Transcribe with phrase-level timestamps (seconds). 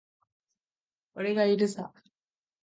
[1.13, 1.93] 俺がいるさ。